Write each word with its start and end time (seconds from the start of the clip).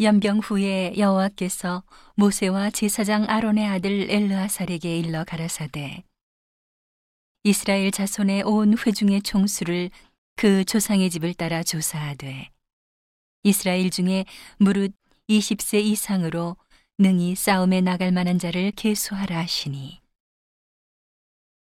연병 0.00 0.40
후에 0.40 0.94
여호와께서 0.98 1.84
모세와 2.16 2.70
제사장 2.70 3.26
아론의 3.28 3.64
아들 3.64 4.10
엘르아살에게 4.10 4.98
일러 4.98 5.22
가라사대 5.22 6.02
이스라엘 7.44 7.92
자손의 7.92 8.42
온 8.42 8.76
회중의 8.76 9.22
총수를 9.22 9.90
그 10.34 10.64
조상의 10.64 11.10
집을 11.10 11.34
따라 11.34 11.62
조사하되 11.62 12.50
이스라엘 13.44 13.90
중에 13.90 14.24
무릇 14.58 14.92
20세 15.28 15.80
이상으로 15.84 16.56
능히 16.98 17.36
싸움에 17.36 17.80
나갈 17.80 18.10
만한 18.10 18.40
자를 18.40 18.72
계수하라 18.72 19.38
하시니. 19.38 20.00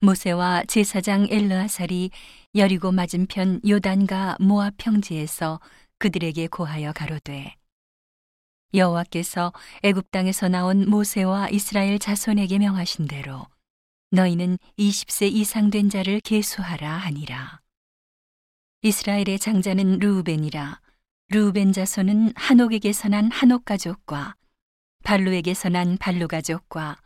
모세와 0.01 0.65
제사장 0.69 1.27
엘르아살이 1.29 2.11
여리고 2.55 2.93
맞은편 2.93 3.61
요단과 3.69 4.39
모압 4.41 4.75
평지에서 4.79 5.61
그들에게 5.99 6.47
고하여 6.47 6.93
가로되 6.93 7.57
여호와께서 8.75 9.53
애굽 9.83 10.11
땅에서 10.11 10.49
나온 10.49 10.89
모세와 10.89 11.51
이스라엘 11.51 11.99
자손에게 11.99 12.59
명하신 12.59 13.07
대로 13.07 13.47
너희는 14.11 14.59
20세 14.79 15.31
이상 15.33 15.71
된 15.71 15.91
자를 15.91 16.21
계수하라 16.21 16.91
하니라. 16.91 17.61
이스라엘의 18.83 19.39
장자는 19.39 19.99
루우벤이라. 19.99 20.81
루우벤 21.29 21.73
자손은 21.73 22.33
한옥에게서 22.35 23.09
난 23.09 23.31
한옥 23.31 23.65
가족과 23.65 24.37
발루에게서 25.05 25.69
난 25.69 25.97
발루 25.99 26.29
가족과 26.29 26.97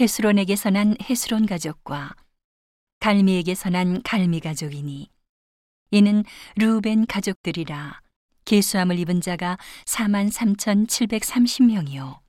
헤스론에게서 0.00 0.70
난 0.70 0.96
헤스론 1.02 1.46
가족과 1.46 2.14
갈미에게서 3.00 3.70
난 3.70 4.02
갈미 4.02 4.40
가족이니 4.40 5.10
이는 5.90 6.24
루우벤 6.56 7.06
가족들이라. 7.06 8.00
계수함을 8.48 8.98
입은 9.00 9.20
자가 9.20 9.58
4만 9.84 10.32
3,730명이요. 10.32 12.20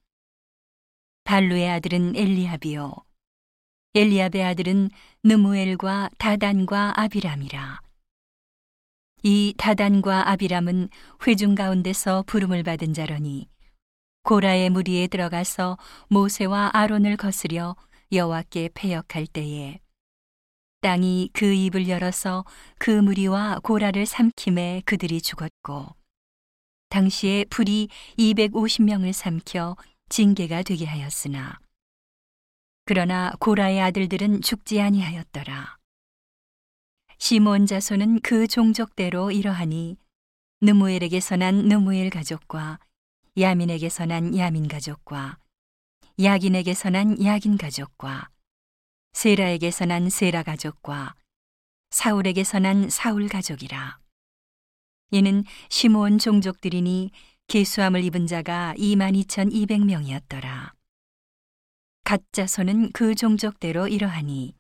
발루의 1.24 1.70
아들은 1.70 2.18
엘리압이요. 2.18 2.94
엘리압의 3.96 4.44
아들은 4.44 4.90
느무엘과 5.24 6.10
다단과 6.18 7.00
아비람이라. 7.00 7.80
이 9.24 9.54
다단과 9.58 10.30
아비람은 10.32 10.90
회중 11.26 11.56
가운데서 11.56 12.26
부름을 12.28 12.64
받은 12.64 12.94
자러니 12.94 13.48
고라의 14.24 14.72
무리에 14.72 15.08
들어가서 15.08 15.78
모세와 16.10 16.72
아론을 16.74 17.16
거스려 17.16 17.78
여호와께 18.12 18.72
패역할 18.74 19.26
때에 19.26 19.80
땅이 20.82 21.30
그 21.32 21.46
입을 21.46 21.88
열어서 21.88 22.44
그 22.78 22.92
무리와 22.92 23.60
고라를 23.64 24.06
삼킴에 24.06 24.82
그들이 24.86 25.22
죽었고 25.22 25.99
당시에 26.90 27.46
불이 27.50 27.90
250명을 28.18 29.14
삼켜 29.14 29.76
징계가 30.10 30.64
되게 30.64 30.86
하였으나 30.86 31.60
그러나 32.86 33.32
고라의 33.40 33.80
아들들은 33.82 34.42
죽지 34.42 34.82
아니하였더라. 34.82 35.78
시몬 37.20 37.68
자손은 37.68 38.22
그 38.22 38.48
종족대로 38.48 39.30
이러하니 39.30 39.98
느무엘에게서 40.62 41.36
난 41.36 41.68
느무엘 41.68 42.10
가족과 42.10 42.80
야민에게서 43.38 44.06
난 44.08 44.36
야민 44.36 44.68
가족과 44.68 45.38
야긴에게서 46.20 46.90
난 46.90 47.24
야긴 47.24 47.58
가족과 47.58 48.30
세라에게서 49.14 49.86
난 49.86 50.10
세라 50.10 50.44
가족과 50.44 51.14
사울에게서 51.92 52.60
난 52.60 52.90
사울 52.90 53.28
가족이라. 53.28 54.00
이는 55.12 55.44
시므온 55.70 56.20
종족들이니 56.20 57.12
계수함을 57.48 58.04
입은 58.04 58.28
자가 58.28 58.74
22,200명이었더라. 58.78 60.72
가짜손은 62.04 62.92
그 62.92 63.16
종족대로 63.16 63.88
이러하니 63.88 64.56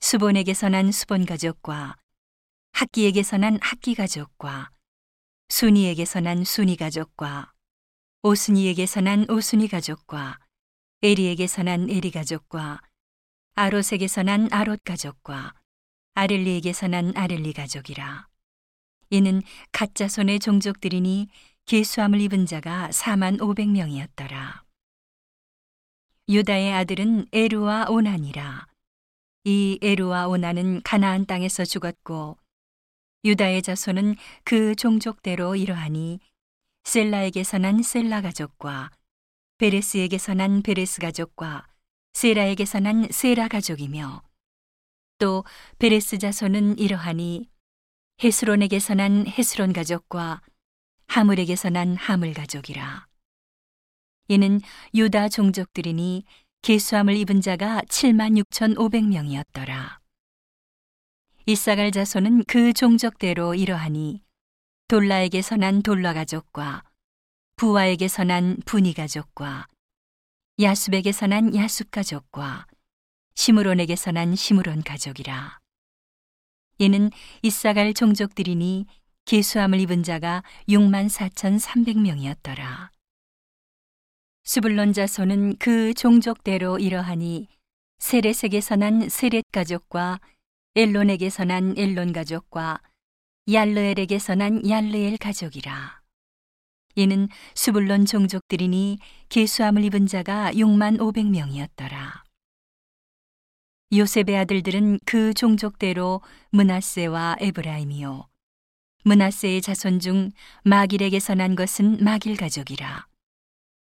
수본에게서 0.00 0.68
난 0.68 0.92
수본 0.92 1.26
가족과 1.26 1.96
학기에게서 2.72 3.38
난 3.38 3.58
학기 3.62 3.94
가족과 3.94 4.70
순이에게서 5.48 6.20
난 6.20 6.44
순이 6.44 6.76
가족과 6.76 7.52
오순이에게서 8.22 9.00
난 9.00 9.26
오순이 9.30 9.68
가족과 9.68 10.38
에리에게서 11.02 11.62
난 11.62 11.88
에리 11.88 12.10
가족과 12.10 12.80
아롯에게서 13.54 14.22
난 14.22 14.48
아롯 14.50 14.82
가족과 14.84 15.54
아렐리에게서 16.14 16.88
난 16.88 17.12
아렐리 17.16 17.52
가족이라. 17.52 18.26
이는 19.10 19.42
가짜 19.72 20.08
손의 20.08 20.40
종족들이니 20.40 21.28
계수함을 21.66 22.20
입은 22.20 22.46
자가 22.46 22.88
4만 22.90 23.38
500명이었더라. 23.40 24.62
유다의 26.28 26.72
아들은 26.72 27.26
에루와 27.32 27.86
오난이라. 27.88 28.66
이 29.44 29.78
에루와 29.80 30.26
오난은 30.28 30.82
가나안 30.82 31.26
땅에서 31.26 31.64
죽었고 31.64 32.36
유다의 33.24 33.62
자손은 33.62 34.16
그 34.44 34.74
종족대로 34.74 35.56
이러하니 35.56 36.20
셀라에게서 36.84 37.58
난 37.58 37.82
셀라 37.82 38.22
가족과 38.22 38.90
베레스에게서 39.58 40.34
난 40.34 40.62
베레스 40.62 41.00
가족과 41.00 41.66
세라에게서 42.12 42.80
난 42.80 43.08
세라 43.10 43.48
가족이며 43.48 44.22
또 45.18 45.44
베레스 45.78 46.18
자손은 46.18 46.78
이러하니 46.78 47.48
헤스론에게서 48.22 48.94
난 48.94 49.26
헤스론 49.26 49.74
가족과 49.74 50.40
하물에게서 51.06 51.68
난 51.68 51.96
하물 51.96 52.32
가족이라. 52.32 53.06
이는 54.28 54.60
유다 54.94 55.28
종족들이니 55.28 56.24
계수함을 56.62 57.14
입은 57.14 57.42
자가 57.42 57.82
7만 57.82 58.42
6,500명이었더라. 58.42 59.98
이사갈 61.44 61.92
자손은 61.92 62.44
그 62.44 62.72
종족대로 62.72 63.54
이러하니 63.54 64.22
돌라에게서 64.88 65.56
난 65.56 65.82
돌라 65.82 66.14
가족과 66.14 66.84
부와에게서 67.56 68.24
난 68.24 68.56
부니 68.64 68.94
가족과 68.94 69.68
야숲에게서 70.58 71.26
난 71.26 71.54
야숲 71.54 71.90
가족과 71.90 72.66
시므론에게서 73.34 74.12
난 74.12 74.34
시므론 74.34 74.82
가족이라. 74.82 75.65
이는 76.78 77.10
이사갈 77.42 77.94
종족들이니 77.94 78.86
계수함을 79.24 79.80
입은 79.80 80.02
자가 80.02 80.42
6만 80.68 81.08
4천3백명이었더라 81.10 82.90
수불론 84.44 84.92
자손은 84.92 85.56
그 85.58 85.92
종족대로 85.94 86.78
이러하니 86.78 87.48
세렛에게서 87.98 88.76
난 88.76 89.08
세렛 89.08 89.44
가족과 89.50 90.20
엘론에게서 90.76 91.44
난 91.44 91.74
엘론 91.76 92.12
가족과 92.12 92.80
얄르엘에게서 93.50 94.34
난 94.34 94.68
얄르엘 94.68 95.18
가족이라. 95.18 96.02
이는 96.96 97.28
수불론 97.54 98.04
종족들이니 98.04 98.98
계수함을 99.28 99.84
입은 99.84 100.06
자가 100.06 100.52
6만 100.52 100.98
500명이었더라. 100.98 102.25
요셉의 103.92 104.36
아들들은 104.36 104.98
그 105.06 105.32
종족대로 105.32 106.20
문하세와 106.50 107.36
에브라임이요. 107.38 108.28
문하세의 109.04 109.62
자손 109.62 110.00
중 110.00 110.30
마길에게서 110.64 111.36
난 111.36 111.54
것은 111.54 112.02
마길 112.02 112.36
가족이라. 112.36 113.06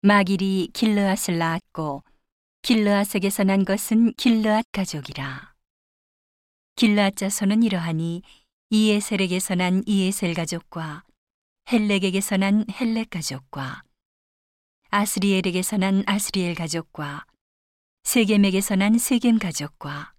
마길이 0.00 0.70
길르앗을 0.72 1.38
낳았고 1.38 2.02
길르앗에게서 2.62 3.44
난 3.44 3.64
것은 3.64 4.14
길르앗 4.14 4.64
가족이라. 4.72 5.54
길르앗 6.74 7.14
자손은 7.14 7.62
이러하니 7.62 8.22
이에셀에게서 8.70 9.54
난 9.54 9.82
이에셀 9.86 10.34
가족과 10.34 11.04
헬렉에게서 11.70 12.38
난 12.38 12.64
헬렉 12.68 13.10
가족과 13.10 13.82
아스리엘에게서 14.90 15.76
난 15.76 16.02
아스리엘 16.06 16.56
가족과 16.56 17.24
세겜에게서 18.04 18.76
난 18.76 18.98
세겜 18.98 19.38
가족과 19.38 20.12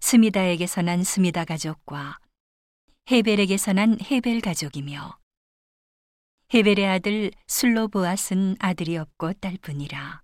스미다에게서 0.00 0.82
난 0.82 1.02
스미다 1.02 1.44
가족과 1.44 2.18
헤벨에게서 3.10 3.72
난 3.72 3.96
헤벨 4.00 4.40
가족이며 4.40 5.16
헤벨의 6.52 6.86
아들 6.86 7.30
슬로보앗은 7.46 8.56
아들이 8.58 8.96
없고 8.96 9.32
딸뿐이라. 9.34 10.22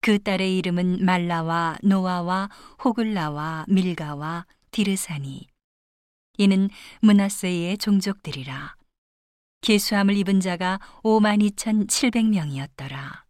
그 0.00 0.22
딸의 0.22 0.56
이름은 0.58 1.04
말라와 1.04 1.78
노아와 1.82 2.48
호글라와 2.84 3.66
밀가와 3.68 4.46
디르사니. 4.70 5.48
이는 6.36 6.68
문하세의 7.00 7.78
종족들이라. 7.78 8.76
계수함을 9.62 10.16
입은 10.18 10.40
자가 10.40 10.78
5만 11.02 11.42
2천7백명이었더라 11.50 13.23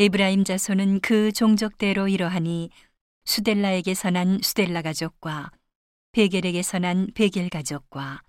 에브라임 0.00 0.44
자손은 0.44 1.00
그 1.00 1.32
종족대로 1.32 2.06
이러하니 2.06 2.70
수델라에게서 3.24 4.10
난 4.10 4.38
수델라 4.40 4.82
가족과 4.82 5.50
베겔에게서 6.12 6.78
난 6.78 7.08
베겔 7.16 7.48
가족과 7.50 8.22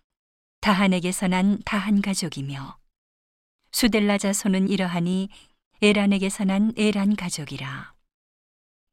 다한에게서 0.62 1.28
난 1.28 1.60
다한 1.66 2.02
가족이며 2.02 2.80
수델라 3.72 4.18
자손은 4.18 4.68
이러하니 4.68 5.30
에란에게서 5.84 6.46
난 6.46 6.74
에란 6.76 7.16
가족이라. 7.16 7.94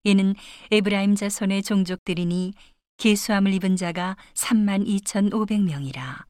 이는 0.04 0.34
에브라임 0.70 1.14
자손의 1.14 1.62
종족들이니 1.62 2.52
계수함을 2.98 3.54
입은 3.54 3.76
자가 3.76 4.18
3만 4.34 4.86
2,500명이라. 4.86 6.26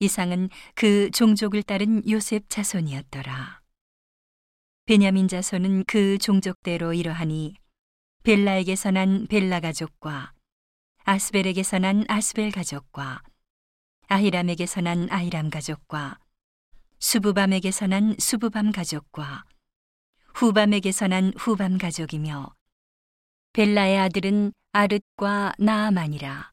이상은 0.00 0.50
그 0.74 1.12
종족을 1.12 1.62
따른 1.62 2.02
요셉 2.10 2.50
자손이었더라. 2.50 3.63
베냐민 4.86 5.28
자손은 5.28 5.84
그 5.86 6.18
종족대로 6.18 6.92
이러하니 6.92 7.54
벨라에게서 8.22 8.90
난 8.90 9.26
벨라 9.28 9.60
가족과 9.60 10.34
아스벨에게서 11.04 11.78
난 11.78 12.04
아스벨 12.06 12.50
가족과 12.50 13.22
아히람에게서 14.08 14.82
난 14.82 15.08
아히람 15.10 15.48
가족과 15.48 16.18
수부밤에게서 16.98 17.86
난 17.86 18.14
수부밤 18.18 18.72
가족과 18.72 19.44
후밤에게서 20.34 21.08
난 21.08 21.32
후밤 21.38 21.78
가족이며 21.78 22.54
벨라의 23.54 23.98
아들은 23.98 24.52
아릇과 24.72 25.54
나아만이라. 25.58 26.52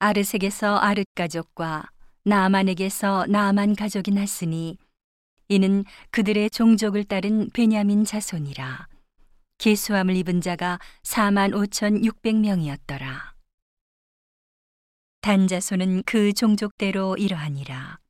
아르색에서 0.00 0.78
아릇 0.78 1.06
가족과 1.14 1.84
나아만에게서 2.24 3.26
나아만 3.28 3.76
가족이 3.76 4.10
났으니 4.10 4.78
이는 5.54 5.84
그들의 6.10 6.50
종족을 6.50 7.04
따른 7.04 7.48
베냐민 7.50 8.04
자손이라. 8.04 8.88
계수함을 9.58 10.16
입은 10.16 10.40
자가 10.40 10.80
4만 11.04 11.52
5천 11.52 12.02
6백명이었더라. 12.02 13.34
단 15.20 15.46
자손은 15.46 16.02
그 16.06 16.32
종족대로 16.32 17.16
이러하니라. 17.16 18.00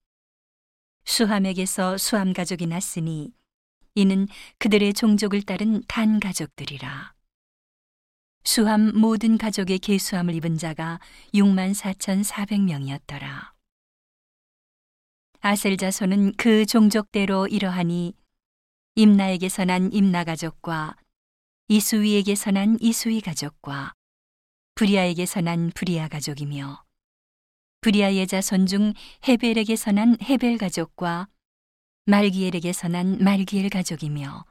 수함에게서 1.05 1.99
수함 1.99 2.33
가족이 2.33 2.67
났으니 2.67 3.35
이는 3.95 4.27
그들의 4.59 4.95
종족을 4.95 5.43
따른 5.43 5.83
단 5.87 6.21
가족들이라. 6.21 7.13
수함 8.43 8.99
모든 8.99 9.37
가족의 9.37 9.81
계수함을 9.81 10.35
입은 10.37 10.57
자가 10.57 10.99
6만 11.35 11.75
4천4백명이었더라 11.75 13.54
아셀 15.47 15.77
자손은 15.77 16.37
그 16.39 16.65
종족대로 16.65 17.47
이러하니 17.47 18.15
임나에게서 18.95 19.67
난 19.67 19.93
임나 19.93 20.25
가족과 20.25 20.97
이수위에게서 21.69 22.51
난 22.53 22.79
이수위 22.81 23.21
가족과 23.21 23.93
브리아에게서 24.75 25.43
난 25.43 25.71
브리아 25.75 26.09
가족이며 26.09 26.83
브리아의 27.83 28.27
자손 28.27 28.65
중 28.65 28.95
헤벨에게서 29.29 29.93
난 29.93 30.17
헤벨 30.23 30.57
가족과 30.57 31.29
말기엘에게서 32.07 32.89
난 32.89 33.19
말기엘 33.19 33.69
가족이며 33.69 34.47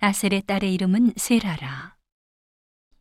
아셀의 0.00 0.42
딸의 0.42 0.74
이름은 0.74 1.14
세라라. 1.16 1.96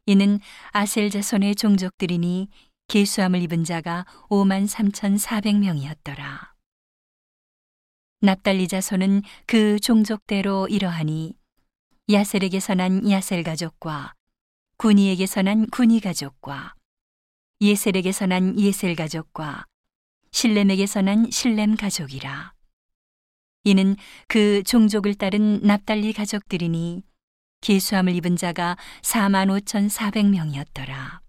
이는 0.06 0.40
아셀 0.72 1.10
자손의 1.10 1.56
종족들이니 1.56 2.48
계수함을 2.88 3.42
입은 3.42 3.66
자가 3.66 4.06
5만 4.30 4.70
3천4백명이었더라. 4.70 6.59
납달리 8.22 8.68
자손은 8.68 9.22
그 9.46 9.80
종족대로 9.80 10.68
이러하니 10.68 11.34
야셀에게서 12.12 12.76
난 12.76 13.10
야셀 13.10 13.44
가족과 13.44 14.14
군이에게서 14.78 15.42
난 15.42 15.68
군이 15.68 16.00
가족과 16.00 16.74
예셀에게서 17.62 18.26
난 18.28 18.58
예셀 18.58 18.96
가족과 18.96 19.66
실렘에게서 20.32 21.02
난 21.02 21.30
실렘 21.30 21.76
가족이라. 21.76 22.54
이는 23.66 23.98
그 24.28 24.64
종족을 24.64 25.16
따른 25.16 25.60
납달리 25.62 26.14
가족들이니 26.14 27.04
계수함을 27.60 28.16
입은 28.16 28.38
자가 28.38 28.78
4만 29.02 29.48
5천 29.62 29.90
4백명이었더라. 29.90 31.20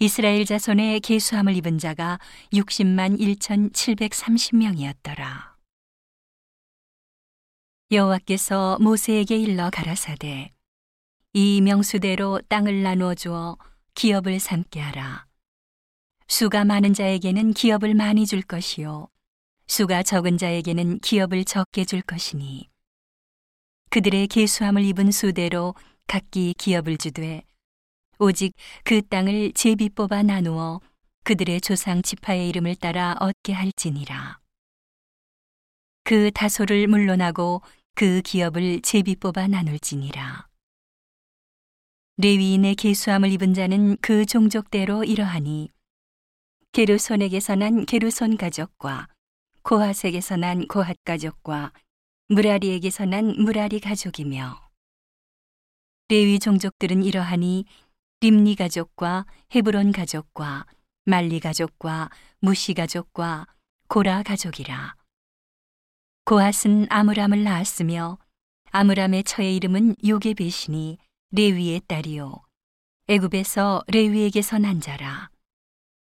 이스라엘 0.00 0.44
자손의 0.44 1.00
계수함을 1.00 1.56
입은 1.56 1.78
자가 1.78 2.20
60만 2.52 3.18
1천 3.18 3.72
730명이었더라. 3.72 5.56
여호와께서 7.90 8.78
모세에게 8.80 9.36
일러 9.36 9.70
가라사대 9.70 10.52
이 11.32 11.60
명수대로 11.62 12.40
땅을 12.48 12.84
나누어 12.84 13.16
주어 13.16 13.56
기업을 13.94 14.38
삼게 14.38 14.78
하라. 14.78 15.26
수가 16.28 16.64
많은 16.64 16.94
자에게는 16.94 17.54
기업을 17.54 17.94
많이 17.94 18.24
줄 18.24 18.42
것이요 18.42 19.08
수가 19.66 20.04
적은 20.04 20.38
자에게는 20.38 21.00
기업을 21.00 21.44
적게 21.44 21.84
줄 21.84 22.02
것이니 22.02 22.68
그들의 23.90 24.28
계수함을 24.28 24.84
입은 24.84 25.10
수대로 25.10 25.74
각기 26.06 26.54
기업을 26.56 26.98
주되 26.98 27.47
오직 28.20 28.52
그 28.82 29.00
땅을 29.00 29.52
제비 29.52 29.90
뽑아 29.90 30.24
나누어 30.24 30.80
그들의 31.22 31.60
조상 31.60 32.02
지파의 32.02 32.48
이름을 32.48 32.74
따라 32.74 33.14
얻게 33.20 33.52
할지니라. 33.52 34.40
그 36.02 36.32
다소를 36.32 36.88
물러나고 36.88 37.62
그 37.94 38.20
기업을 38.22 38.80
제비 38.82 39.14
뽑아 39.14 39.46
나눌지니라. 39.46 40.48
레위인의 42.16 42.74
계수함을 42.74 43.30
입은 43.32 43.54
자는 43.54 43.96
그 44.00 44.26
종족대로 44.26 45.04
이러하니 45.04 45.70
게르손에게서 46.72 47.54
난 47.54 47.86
게르손 47.86 48.36
가족과 48.36 49.06
고핫에게서 49.62 50.36
난 50.38 50.66
고핫 50.66 50.96
가족과 51.04 51.72
무라리에게서 52.28 53.04
난 53.04 53.36
무라리 53.38 53.78
가족이며 53.78 54.60
레위 56.08 56.38
종족들은 56.40 57.04
이러하니 57.04 57.66
림니 58.20 58.56
가족과 58.56 59.26
헤브론 59.54 59.92
가족과 59.92 60.66
말리 61.04 61.38
가족과 61.38 62.10
무시 62.40 62.74
가족과 62.74 63.46
고라 63.86 64.24
가족이라. 64.24 64.96
고핫은 66.24 66.88
아므람을 66.90 67.44
낳았으며 67.44 68.18
아므람의 68.72 69.22
처의 69.22 69.54
이름은 69.54 69.94
요게베시니 70.04 70.98
레위의 71.30 71.82
딸이요. 71.86 72.42
애굽에서 73.06 73.84
레위에게서 73.86 74.58
난 74.58 74.80
자라. 74.80 75.30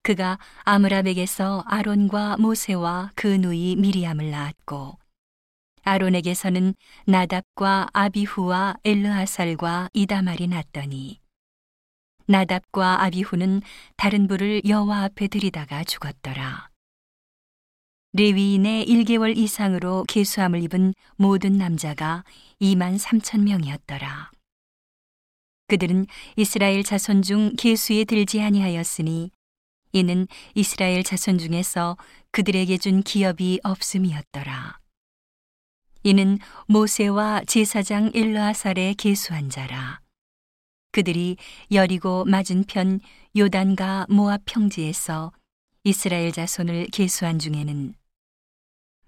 그가 0.02 0.40
아므람에게서 0.64 1.62
아론과 1.64 2.38
모세와 2.38 3.12
그 3.14 3.28
누이 3.28 3.76
미리암을 3.76 4.32
낳았고 4.32 4.98
아론에게서는 5.84 6.74
나답과 7.06 7.88
아비후와 7.92 8.78
엘르하살과 8.82 9.90
이다말이 9.92 10.48
났더니 10.48 11.20
나답과 12.26 13.02
아비후는 13.02 13.62
다른 13.96 14.26
불을 14.26 14.62
여호와 14.66 15.04
앞에 15.04 15.28
들이다가 15.28 15.84
죽었더라. 15.84 16.70
레위인의 18.12 18.86
1개월 18.86 19.36
이상으로 19.36 20.04
계수함을 20.08 20.62
입은 20.64 20.94
모든 21.16 21.58
남자가 21.58 22.24
2만 22.60 22.98
3천 22.98 23.42
명이었더라. 23.42 24.32
그들은 25.68 26.06
이스라엘 26.36 26.82
자손 26.82 27.22
중 27.22 27.52
계수에 27.56 28.04
들지 28.04 28.42
아니하였으니 28.42 29.30
이는 29.92 30.26
이스라엘 30.54 31.04
자손 31.04 31.38
중에서 31.38 31.96
그들에게 32.32 32.76
준 32.78 33.02
기업이 33.02 33.60
없음이었더라. 33.62 34.78
이는 36.02 36.38
모세와 36.66 37.42
제사장 37.46 38.10
일라살의 38.12 38.94
계수한 38.94 39.50
자라. 39.50 40.00
그들이 40.92 41.36
여리고 41.70 42.24
맞은편 42.24 43.00
요단과 43.36 44.06
모압 44.08 44.42
평지에서 44.44 45.32
이스라엘 45.84 46.32
자손을 46.32 46.86
계수한 46.86 47.38
중에는 47.38 47.94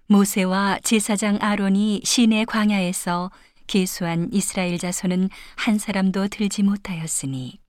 모세와 0.07 0.79
제사장 0.83 1.37
아론이 1.41 2.01
시내 2.03 2.45
광야에서 2.45 3.31
계수한 3.67 4.29
이스라엘 4.31 4.77
자손은 4.77 5.29
한 5.55 5.77
사람도 5.77 6.27
들지 6.29 6.63
못하였으니 6.63 7.59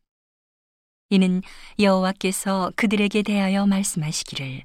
이는 1.10 1.42
여호와께서 1.78 2.72
그들에게 2.76 3.22
대하여 3.22 3.66
말씀하시기를 3.66 4.62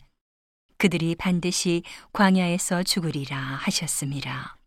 그들이 0.77 1.15
반드시 1.15 1.83
광야에서 2.13 2.83
죽으리라 2.83 3.37
하셨습니다. 3.37 4.57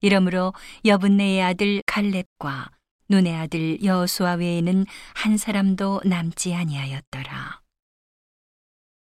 이러므로 0.00 0.54
여분네의 0.84 1.42
아들 1.42 1.82
갈렙과 1.86 2.70
눈의 3.12 3.36
아들 3.36 3.84
여호수아 3.84 4.36
외에는 4.36 4.86
한 5.14 5.36
사람도 5.36 6.00
남지 6.06 6.54
아니하였더라. 6.54 7.61